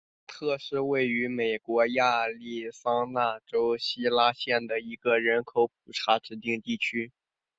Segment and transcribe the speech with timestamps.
[0.25, 7.11] 卡特是位于美国亚利桑那州希拉县的一个人口普查指定地区。